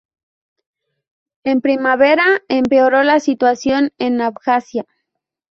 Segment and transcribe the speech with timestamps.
[1.43, 4.87] En primavera empeoró la situación en Abjasia.